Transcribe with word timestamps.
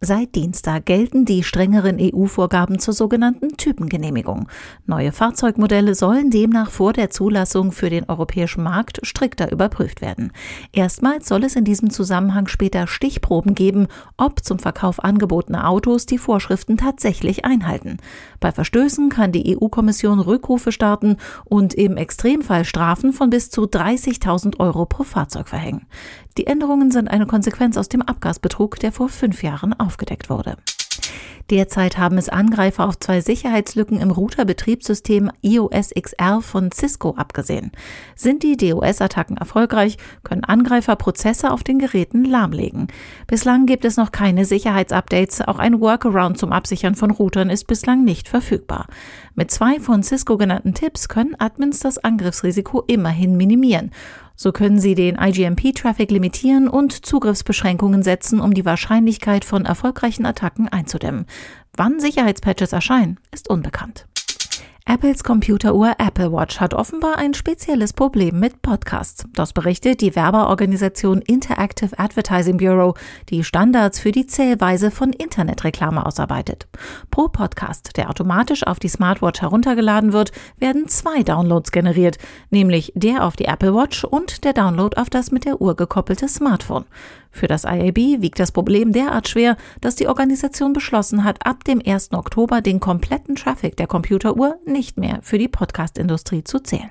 Seit 0.00 0.36
Dienstag 0.36 0.86
gelten 0.86 1.24
die 1.24 1.42
strengeren 1.42 1.98
EU-Vorgaben 2.00 2.78
zur 2.78 2.94
sogenannten 2.94 3.56
Typengenehmigung. 3.56 4.48
Neue 4.86 5.10
Fahrzeugmodelle 5.10 5.96
sollen 5.96 6.30
demnach 6.30 6.70
vor 6.70 6.92
der 6.92 7.10
Zulassung 7.10 7.72
für 7.72 7.90
den 7.90 8.08
europäischen 8.08 8.62
Markt 8.62 9.00
strikter 9.02 9.50
überprüft 9.50 10.00
werden. 10.00 10.30
Erstmals 10.70 11.26
soll 11.26 11.42
es 11.42 11.56
in 11.56 11.64
diesem 11.64 11.90
Zusammenhang 11.90 12.46
später 12.46 12.86
Stichproben 12.86 13.56
geben, 13.56 13.88
ob 14.16 14.44
zum 14.44 14.60
Verkauf 14.60 15.02
angebotene 15.02 15.66
Autos 15.66 16.06
die 16.06 16.18
Vorschriften 16.18 16.76
tatsächlich 16.76 17.44
einhalten. 17.44 17.96
Bei 18.38 18.52
Verstößen 18.52 19.08
kann 19.08 19.32
die 19.32 19.58
EU-Kommission 19.58 20.20
Rückrufe 20.20 20.70
starten 20.70 21.16
und 21.44 21.74
im 21.74 21.96
Extremfall 21.96 22.64
Strafen 22.64 23.12
von 23.12 23.30
bis 23.30 23.50
zu 23.50 23.64
30.000 23.64 24.60
Euro 24.60 24.86
pro 24.86 25.02
Fahrzeug 25.02 25.48
verhängen. 25.48 25.86
Die 26.38 26.46
Änderungen 26.46 26.92
sind 26.92 27.08
eine 27.08 27.26
Konsequenz 27.26 27.76
aus 27.76 27.88
dem 27.88 28.00
Abgasbetrug, 28.00 28.78
der 28.78 28.92
vor 28.92 29.08
fünf 29.08 29.42
Jahren 29.42 29.72
aufgedeckt 29.88 30.28
wurde. 30.28 30.56
Derzeit 31.50 31.96
haben 31.96 32.18
es 32.18 32.28
Angreifer 32.28 32.86
auf 32.86 32.98
zwei 32.98 33.22
Sicherheitslücken 33.22 34.00
im 34.00 34.10
Router-Betriebssystem 34.10 35.30
iOS 35.40 35.94
XR 35.98 36.42
von 36.42 36.70
Cisco 36.70 37.14
abgesehen. 37.16 37.72
Sind 38.14 38.42
die 38.42 38.58
DOS-Attacken 38.58 39.38
erfolgreich, 39.38 39.96
können 40.24 40.44
Angreifer 40.44 40.96
Prozesse 40.96 41.50
auf 41.50 41.64
den 41.64 41.78
Geräten 41.78 42.26
lahmlegen. 42.26 42.88
Bislang 43.26 43.64
gibt 43.64 43.86
es 43.86 43.96
noch 43.96 44.12
keine 44.12 44.44
Sicherheitsupdates, 44.44 45.40
auch 45.40 45.58
ein 45.58 45.80
Workaround 45.80 46.36
zum 46.36 46.52
Absichern 46.52 46.94
von 46.94 47.10
Routern 47.10 47.48
ist 47.48 47.66
bislang 47.66 48.04
nicht 48.04 48.28
verfügbar. 48.28 48.86
Mit 49.34 49.50
zwei 49.50 49.80
von 49.80 50.02
Cisco 50.02 50.36
genannten 50.36 50.74
Tipps 50.74 51.08
können 51.08 51.34
Admins 51.38 51.80
das 51.80 51.96
Angriffsrisiko 51.96 52.84
immerhin 52.86 53.38
minimieren. 53.38 53.92
So 54.40 54.52
können 54.52 54.78
Sie 54.78 54.94
den 54.94 55.16
IGMP-Traffic 55.16 56.12
limitieren 56.12 56.68
und 56.68 57.04
Zugriffsbeschränkungen 57.04 58.04
setzen, 58.04 58.40
um 58.40 58.54
die 58.54 58.64
Wahrscheinlichkeit 58.64 59.44
von 59.44 59.64
erfolgreichen 59.64 60.24
Attacken 60.24 60.68
einzudämmen. 60.68 61.26
Wann 61.76 61.98
Sicherheitspatches 61.98 62.72
erscheinen, 62.72 63.18
ist 63.32 63.50
unbekannt. 63.50 64.06
Apples 64.90 65.22
Computeruhr 65.22 65.96
Apple 65.98 66.32
Watch 66.32 66.60
hat 66.60 66.72
offenbar 66.72 67.18
ein 67.18 67.34
spezielles 67.34 67.92
Problem 67.92 68.40
mit 68.40 68.62
Podcasts. 68.62 69.26
Das 69.34 69.52
berichtet 69.52 70.00
die 70.00 70.16
Werbeorganisation 70.16 71.20
Interactive 71.20 71.98
Advertising 71.98 72.56
Bureau, 72.56 72.94
die 73.28 73.44
Standards 73.44 74.00
für 74.00 74.12
die 74.12 74.26
Zählweise 74.26 74.90
von 74.90 75.12
Internetreklame 75.12 76.06
ausarbeitet. 76.06 76.68
Pro 77.10 77.28
Podcast, 77.28 77.98
der 77.98 78.08
automatisch 78.08 78.66
auf 78.66 78.78
die 78.78 78.88
Smartwatch 78.88 79.42
heruntergeladen 79.42 80.14
wird, 80.14 80.32
werden 80.56 80.88
zwei 80.88 81.22
Downloads 81.22 81.70
generiert, 81.70 82.16
nämlich 82.48 82.90
der 82.94 83.26
auf 83.26 83.36
die 83.36 83.44
Apple 83.44 83.74
Watch 83.74 84.04
und 84.04 84.42
der 84.44 84.54
Download 84.54 84.98
auf 84.98 85.10
das 85.10 85.30
mit 85.30 85.44
der 85.44 85.60
Uhr 85.60 85.76
gekoppelte 85.76 86.28
Smartphone. 86.28 86.86
Für 87.30 87.46
das 87.46 87.64
IAB 87.64 88.20
wiegt 88.20 88.40
das 88.40 88.52
Problem 88.52 88.92
derart 88.92 89.28
schwer, 89.28 89.56
dass 89.80 89.96
die 89.96 90.08
Organisation 90.08 90.72
beschlossen 90.72 91.24
hat, 91.24 91.46
ab 91.46 91.64
dem 91.64 91.80
1. 91.84 92.12
Oktober 92.12 92.60
den 92.60 92.80
kompletten 92.80 93.36
Traffic 93.36 93.76
der 93.76 93.86
Computeruhr 93.86 94.56
nicht 94.66 94.98
mehr 94.98 95.20
für 95.22 95.38
die 95.38 95.48
Podcast-Industrie 95.48 96.44
zu 96.44 96.60
zählen. 96.60 96.90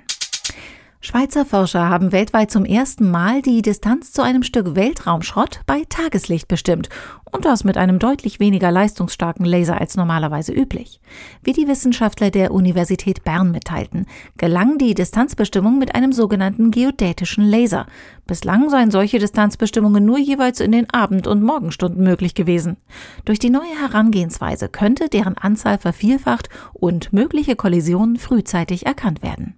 Schweizer 0.99 1.45
Forscher 1.45 1.89
haben 1.89 2.11
weltweit 2.11 2.49
zum 2.49 2.65
ersten 2.65 3.11
Mal 3.11 3.43
die 3.43 3.61
Distanz 3.61 4.11
zu 4.11 4.23
einem 4.23 4.41
Stück 4.41 4.75
Weltraumschrott 4.75 5.61
bei 5.67 5.83
Tageslicht 5.87 6.47
bestimmt 6.47 6.89
und 7.31 7.45
das 7.45 7.63
mit 7.63 7.77
einem 7.77 7.99
deutlich 7.99 8.39
weniger 8.39 8.71
leistungsstarken 8.71 9.45
Laser 9.45 9.79
als 9.79 9.95
normalerweise 9.95 10.53
üblich. 10.53 10.99
Wie 11.43 11.53
die 11.53 11.67
Wissenschaftler 11.67 12.31
der 12.31 12.51
Universität 12.51 13.23
Bern 13.23 13.51
mitteilten, 13.51 14.07
gelang 14.37 14.79
die 14.79 14.95
Distanzbestimmung 14.95 15.77
mit 15.77 15.93
einem 15.93 16.13
sogenannten 16.13 16.71
geodätischen 16.71 17.45
Laser. 17.45 17.85
Bislang 18.25 18.69
seien 18.71 18.89
solche 18.89 19.19
Distanzbestimmungen 19.19 20.03
nur 20.03 20.17
jeweils 20.17 20.59
in 20.61 20.71
den 20.71 20.89
Abend- 20.89 21.27
und 21.27 21.43
Morgenstunden 21.43 22.03
möglich 22.03 22.33
gewesen. 22.33 22.77
Durch 23.23 23.37
die 23.37 23.51
neue 23.51 23.79
Herangehensweise 23.79 24.67
könnte 24.67 25.09
deren 25.09 25.37
Anzahl 25.37 25.77
vervielfacht 25.77 26.49
und 26.73 27.13
mögliche 27.13 27.55
Kollisionen 27.55 28.17
frühzeitig 28.17 28.87
erkannt 28.87 29.21
werden. 29.21 29.56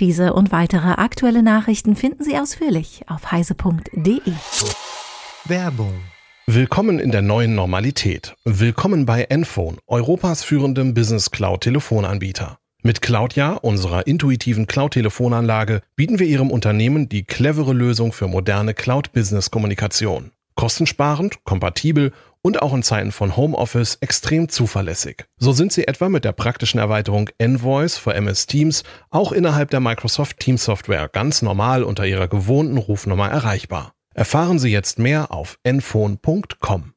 Diese 0.00 0.32
und 0.32 0.52
weitere 0.52 0.92
aktuelle 0.92 1.42
Nachrichten 1.42 1.96
finden 1.96 2.22
Sie 2.24 2.38
ausführlich 2.38 3.02
auf 3.08 3.32
heise.de. 3.32 4.20
Werbung 5.44 5.94
Willkommen 6.48 7.00
in 7.00 7.10
der 7.10 7.22
neuen 7.22 7.56
Normalität. 7.56 8.36
Willkommen 8.44 9.04
bei 9.04 9.24
Enphone, 9.24 9.78
Europas 9.88 10.44
führendem 10.44 10.94
Business 10.94 11.32
Cloud 11.32 11.62
Telefonanbieter. 11.62 12.60
Mit 12.84 13.02
Cloudja, 13.02 13.54
unserer 13.54 14.06
intuitiven 14.06 14.68
Cloud-Telefonanlage, 14.68 15.82
bieten 15.96 16.20
wir 16.20 16.28
Ihrem 16.28 16.52
Unternehmen 16.52 17.08
die 17.08 17.24
clevere 17.24 17.72
Lösung 17.72 18.12
für 18.12 18.28
moderne 18.28 18.74
Cloud-Business-Kommunikation. 18.74 20.30
Kostensparend, 20.54 21.42
kompatibel 21.42 22.12
und 22.46 22.62
auch 22.62 22.72
in 22.72 22.84
Zeiten 22.84 23.10
von 23.10 23.36
Homeoffice 23.36 23.98
extrem 24.00 24.48
zuverlässig. 24.48 25.24
So 25.36 25.50
sind 25.50 25.72
sie 25.72 25.88
etwa 25.88 26.08
mit 26.08 26.24
der 26.24 26.30
praktischen 26.30 26.78
Erweiterung 26.78 27.28
Envoice 27.38 27.98
für 27.98 28.14
MS 28.14 28.46
Teams 28.46 28.84
auch 29.10 29.32
innerhalb 29.32 29.70
der 29.70 29.80
Microsoft 29.80 30.38
Teams 30.38 30.64
Software 30.64 31.08
ganz 31.08 31.42
normal 31.42 31.82
unter 31.82 32.06
ihrer 32.06 32.28
gewohnten 32.28 32.78
Rufnummer 32.78 33.28
erreichbar. 33.28 33.94
Erfahren 34.14 34.60
Sie 34.60 34.70
jetzt 34.70 35.00
mehr 35.00 35.32
auf 35.32 35.58
enphone.com. 35.64 36.95